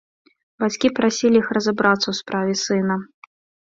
[0.63, 3.03] Бацькі прасілі іх разабрацца ў справе сына.